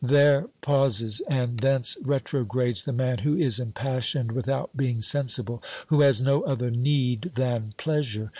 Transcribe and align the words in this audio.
There 0.03 0.47
pauses, 0.61 1.21
and 1.27 1.59
thence 1.59 1.95
retrogrades 2.01 2.85
the 2.85 2.91
man 2.91 3.19
who 3.19 3.35
is 3.35 3.59
impassioned 3.59 4.31
without 4.31 4.75
being 4.75 5.03
sensible, 5.03 5.61
who 5.89 6.01
has 6.01 6.19
no 6.23 6.41
other 6.41 6.71
need 6.71 7.33
than 7.35 7.75
pleasure. 7.77 8.29